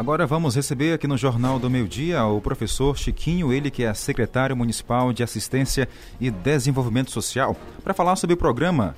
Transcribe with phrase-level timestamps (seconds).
[0.00, 3.92] Agora vamos receber aqui no Jornal do Meio Dia o professor Chiquinho, ele que é
[3.92, 5.86] secretário municipal de Assistência
[6.18, 7.54] e Desenvolvimento Social,
[7.84, 8.94] para falar sobre o programa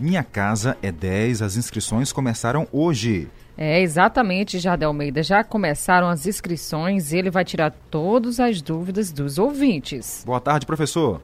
[0.00, 1.42] Minha Casa é 10.
[1.42, 3.28] As inscrições começaram hoje.
[3.56, 5.22] É, exatamente, Jardel Almeida.
[5.22, 10.24] Já começaram as inscrições e ele vai tirar todas as dúvidas dos ouvintes.
[10.26, 11.22] Boa tarde, professor.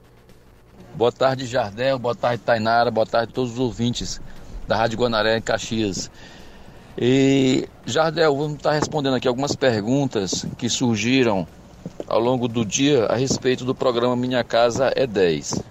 [0.94, 1.98] Boa tarde, Jardel.
[1.98, 2.88] Boa tarde, Tainara.
[2.88, 4.20] Boa tarde a todos os ouvintes
[4.68, 6.08] da Rádio Guanaré em Caxias.
[6.96, 11.46] E, Jardel, vamos estar respondendo aqui algumas perguntas que surgiram
[12.06, 15.62] ao longo do dia a respeito do programa Minha Casa é 10.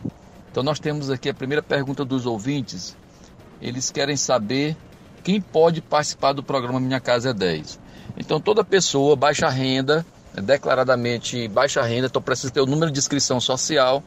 [0.52, 2.98] Então, nós temos aqui a primeira pergunta dos ouvintes.
[3.62, 4.76] Eles querem saber
[5.24, 7.80] quem pode participar do programa Minha Casa é 10.
[8.18, 10.04] Então, toda pessoa baixa renda,
[10.34, 14.04] declaradamente baixa renda, então precisa ter o número de inscrição social,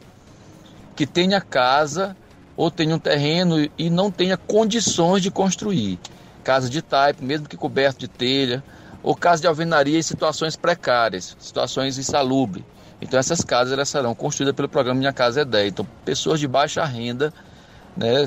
[0.97, 2.15] que tenha casa
[2.57, 5.97] ou tenha um terreno e não tenha condições de construir
[6.45, 8.63] casa de taipo, mesmo que coberto de telha,
[9.01, 12.63] ou casa de alvenaria em situações precárias, situações insalubres.
[13.01, 15.69] Então essas casas elas serão construídas pelo programa Minha Casa é 10.
[15.73, 17.33] Então pessoas de baixa renda,
[17.97, 18.25] né,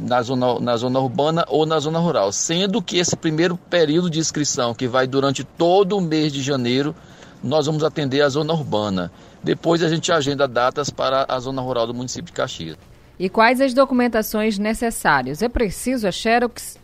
[0.00, 2.32] na zona, na zona urbana ou na zona rural.
[2.32, 6.94] Sendo que esse primeiro período de inscrição, que vai durante todo o mês de janeiro,
[7.42, 9.12] nós vamos atender a zona urbana.
[9.42, 12.76] Depois a gente agenda datas para a zona rural do município de Caxias.
[13.18, 15.42] E quais as documentações necessárias?
[15.42, 16.80] É preciso a Xerox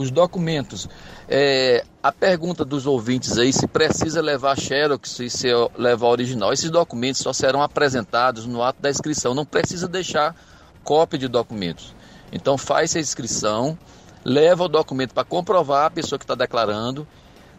[0.00, 0.88] os documentos.
[1.28, 6.52] É, a pergunta dos ouvintes aí se precisa levar xerox e se levar original.
[6.52, 9.34] Esses documentos só serão apresentados no ato da inscrição.
[9.34, 10.34] Não precisa deixar
[10.82, 11.94] cópia de documentos.
[12.32, 13.78] Então faz a inscrição,
[14.24, 17.06] leva o documento para comprovar a pessoa que está declarando.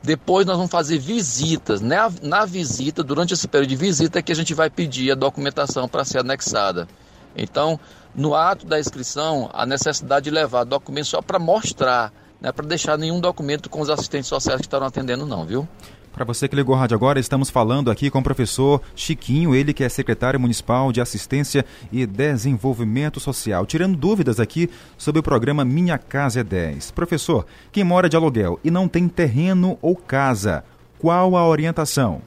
[0.04, 1.80] Depois nós vamos fazer visitas.
[1.80, 5.16] Na, na visita, durante esse período de visita, é que a gente vai pedir a
[5.16, 6.88] documentação para ser anexada.
[7.36, 7.80] Então,
[8.16, 12.12] no ato da inscrição, a necessidade de levar documentos só para mostrar
[12.42, 15.68] não é para deixar nenhum documento com os assistentes sociais que estão atendendo, não, viu?
[16.12, 19.74] Para você que ligou a rádio agora, estamos falando aqui com o professor Chiquinho, ele
[19.74, 25.64] que é secretário municipal de Assistência e Desenvolvimento Social, tirando dúvidas aqui sobre o programa
[25.64, 26.92] Minha Casa é 10.
[26.92, 30.66] Professor, quem mora de aluguel e não tem terreno ou casa,
[31.00, 32.22] qual a orientação?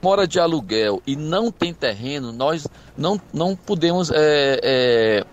[0.00, 5.26] Mora de aluguel e não tem terreno, nós não, não podemos é, é,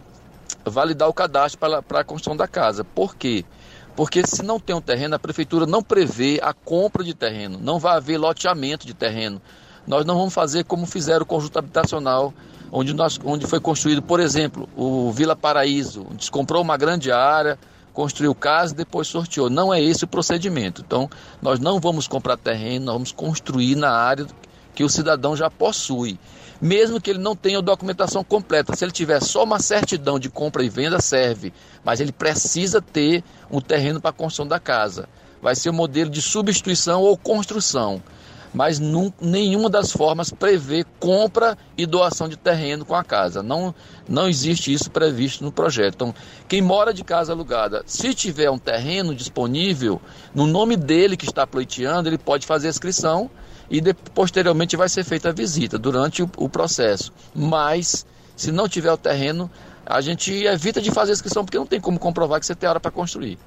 [0.66, 2.84] validar o cadastro para a construção da casa.
[2.84, 3.46] Por quê?
[3.96, 7.80] Porque se não tem um terreno, a prefeitura não prevê a compra de terreno, não
[7.80, 9.42] vai haver loteamento de terreno.
[9.88, 12.34] Nós não vamos fazer como fizeram o conjunto habitacional,
[12.72, 17.12] onde, nós, onde foi construído, por exemplo, o Vila Paraíso, onde se comprou uma grande
[17.12, 17.58] área,
[17.94, 19.50] construiu casa e depois sorteou.
[19.50, 20.84] Não é esse o procedimento.
[20.86, 21.10] Então,
[21.42, 24.28] nós não vamos comprar terreno, nós vamos construir na área
[24.76, 26.20] que o cidadão já possui
[26.62, 28.76] mesmo que ele não tenha documentação completa.
[28.76, 31.54] Se ele tiver só uma certidão de compra e venda, serve,
[31.84, 35.08] mas ele precisa ter um terreno para a construção da casa.
[35.42, 38.02] Vai ser o um modelo de substituição ou construção,
[38.54, 38.80] mas
[39.22, 43.44] nenhuma das formas prevê compra e doação de terreno com a casa.
[43.44, 43.76] Não,
[44.08, 45.96] não existe isso previsto no projeto.
[45.96, 46.16] Então,
[46.48, 50.02] quem mora de casa alugada, se tiver um terreno disponível,
[50.34, 53.30] no nome dele que está pleiteando, ele pode fazer a inscrição
[53.70, 57.12] e de, posteriormente vai ser feita a visita durante o, o, processo.
[57.34, 58.06] Mas,
[58.36, 59.50] se não tiver o terreno,
[59.86, 62.70] a gente evita de fazer a inscrição porque não tem como comprovar que você tem
[62.70, 63.38] hora para construir.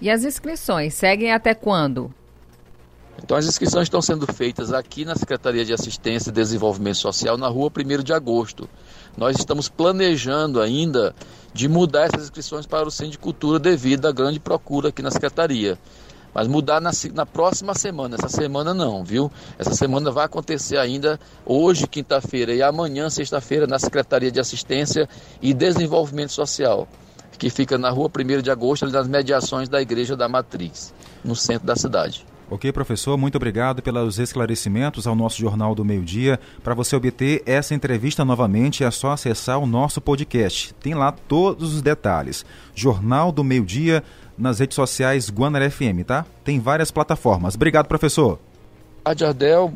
[0.00, 2.12] E as inscrições seguem até quando?
[3.22, 7.48] Então, as inscrições estão sendo feitas aqui na Secretaria de Assistência e Desenvolvimento Social, na
[7.48, 8.68] rua 1 de agosto.
[9.16, 11.14] Nós estamos planejando ainda
[11.52, 15.10] de mudar essas inscrições para o Centro de Cultura devido à grande procura aqui na
[15.10, 15.78] Secretaria.
[16.34, 19.30] Mas mudar na, na próxima semana, essa semana não, viu?
[19.56, 25.08] Essa semana vai acontecer ainda hoje, quinta-feira, e amanhã, sexta-feira, na Secretaria de Assistência
[25.40, 26.88] e Desenvolvimento Social,
[27.38, 30.92] que fica na rua 1 de agosto, ali nas mediações da Igreja da Matriz,
[31.24, 32.26] no centro da cidade.
[32.50, 36.38] Ok, professor, muito obrigado pelos esclarecimentos ao nosso Jornal do Meio Dia.
[36.62, 40.74] Para você obter essa entrevista novamente, é só acessar o nosso podcast.
[40.74, 42.44] Tem lá todos os detalhes.
[42.74, 44.04] Jornal do Meio Dia
[44.36, 46.26] nas redes sociais Guanar FM, tá?
[46.44, 47.54] Tem várias plataformas.
[47.54, 48.38] Obrigado, professor.
[49.02, 49.72] Boa tarde, Ardel,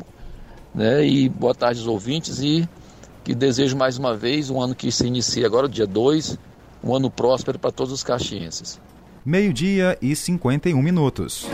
[0.73, 1.05] né?
[1.05, 2.69] E boa tarde aos ouvintes e
[3.23, 6.37] que desejo mais uma vez um ano que se inicia agora, dia 2,
[6.83, 8.79] um ano próspero para todos os caxienses.
[9.25, 11.47] Meio-dia e 51 minutos.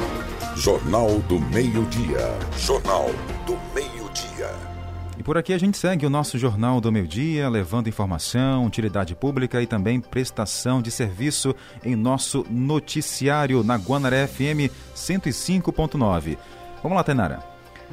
[0.56, 2.34] Jornal do Meio-Dia.
[2.57, 3.07] Jornal
[3.46, 4.50] do Meio-Dia.
[5.18, 9.62] E por aqui a gente segue o nosso Jornal do Meio-Dia, levando informação, utilidade pública
[9.62, 11.54] e também prestação de serviço
[11.84, 16.38] em nosso noticiário na Guanaré FM 105.9.
[16.81, 17.44] Vamos lá, Tenara.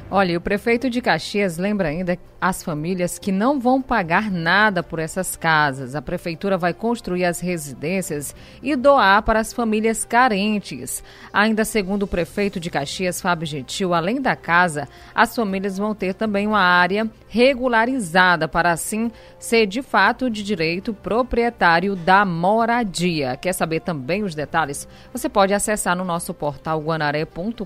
[0.09, 4.99] Olha, o prefeito de Caxias lembra ainda as famílias que não vão pagar nada por
[4.99, 5.95] essas casas.
[5.95, 11.05] A prefeitura vai construir as residências e doar para as famílias carentes.
[11.33, 16.15] Ainda segundo o prefeito de Caxias, Fábio Gentil, além da casa, as famílias vão ter
[16.15, 23.37] também uma área regularizada para assim ser de fato de direito proprietário da moradia.
[23.37, 24.89] Quer saber também os detalhes?
[25.13, 27.65] Você pode acessar no nosso portal guanaré.com.br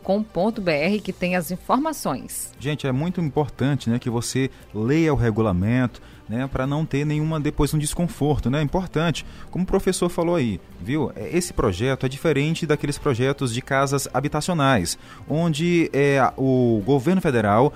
[1.03, 2.53] que tem as informações.
[2.61, 7.39] Gente, é muito importante, né, que você leia o regulamento, né, para não ter nenhuma
[7.39, 8.59] depois um desconforto, né?
[8.59, 11.13] É importante, como o professor falou aí, viu?
[11.15, 17.73] É, esse projeto é diferente daqueles projetos de casas habitacionais, onde é, o governo federal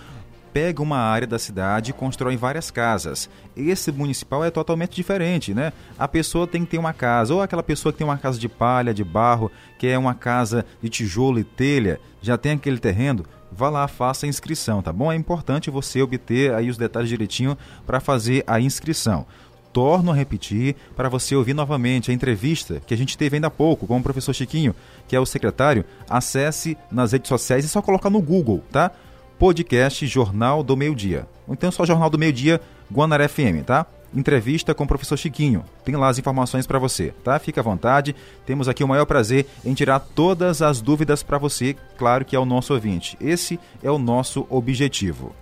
[0.53, 3.31] pega uma área da cidade e constrói várias casas.
[3.57, 5.73] Esse municipal é totalmente diferente, né?
[5.97, 8.49] A pessoa tem que ter uma casa, ou aquela pessoa que tem uma casa de
[8.49, 13.25] palha, de barro, que é uma casa de tijolo e telha, já tem aquele terreno,
[13.53, 15.11] vá lá, faça a inscrição, tá bom?
[15.11, 17.57] É importante você obter aí os detalhes direitinho
[17.87, 19.27] para fazer a inscrição.
[19.73, 23.51] Torno a repetir para você ouvir novamente a entrevista que a gente teve ainda há
[23.51, 24.75] pouco com o professor Chiquinho,
[25.07, 25.85] que é o secretário.
[26.09, 28.91] Acesse nas redes sociais e só colocar no Google, tá?
[29.39, 31.27] Podcast Jornal do Meio Dia.
[31.47, 32.61] Ou então só Jornal do Meio Dia
[32.93, 33.87] Guanaré FM, tá?
[34.15, 35.65] Entrevista com o professor Chiquinho.
[35.85, 37.39] Tem lá as informações para você, tá?
[37.39, 38.15] Fica à vontade.
[38.45, 42.39] Temos aqui o maior prazer em tirar todas as dúvidas para você, claro que é
[42.39, 43.17] o nosso ouvinte.
[43.21, 45.35] Esse é o nosso objetivo.